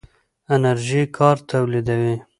انرژي 0.55 1.01
کار 1.17 1.37
تولیدوي. 1.49 2.15